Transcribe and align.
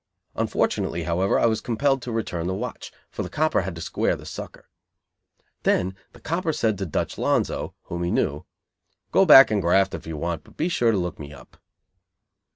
Unfortunately, 0.33 1.03
however, 1.03 1.37
I 1.37 1.45
was 1.45 1.61
compelled 1.61 2.01
to 2.01 2.11
return 2.11 2.47
the 2.47 2.55
watch; 2.55 2.91
for 3.11 3.21
the 3.21 3.29
copper 3.29 3.61
had 3.61 3.75
to 3.75 3.81
"square" 3.81 4.15
the 4.15 4.25
sucker. 4.25 4.67
Then 5.61 5.95
the 6.13 6.19
copper 6.19 6.53
said 6.53 6.79
to 6.79 6.87
Dutch 6.87 7.19
Lonzo, 7.19 7.75
whom 7.83 8.01
he 8.01 8.09
knew: 8.09 8.43
"Go 9.11 9.27
back 9.27 9.51
and 9.51 9.61
graft, 9.61 9.93
if 9.93 10.07
you 10.07 10.17
want, 10.17 10.43
but 10.43 10.57
be 10.57 10.69
sure 10.69 10.89
to 10.91 10.97
look 10.97 11.19
me 11.19 11.31
up." 11.31 11.55